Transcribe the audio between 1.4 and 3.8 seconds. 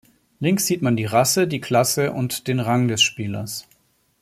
die Klasse und den Rang des Spielers.